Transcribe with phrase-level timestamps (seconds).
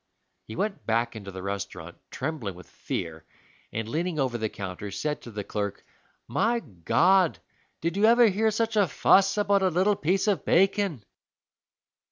[0.47, 3.23] He went back into the restaurant, trembling with fear,
[3.71, 5.85] and, leaning over the counter, said to the clerk,
[6.27, 7.37] "My God,
[7.81, 11.03] did you ever hear such a fuss about a little piece of bacon!"